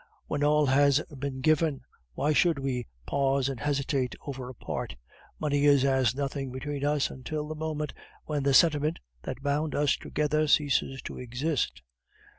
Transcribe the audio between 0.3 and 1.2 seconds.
all has